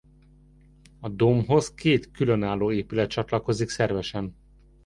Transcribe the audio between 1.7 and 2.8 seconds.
két különálló